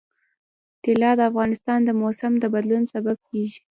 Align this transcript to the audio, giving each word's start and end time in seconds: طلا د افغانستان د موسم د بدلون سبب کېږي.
طلا 0.83 1.11
د 1.19 1.21
افغانستان 1.29 1.79
د 1.85 1.89
موسم 2.01 2.33
د 2.39 2.45
بدلون 2.53 2.83
سبب 2.93 3.17
کېږي. 3.29 3.59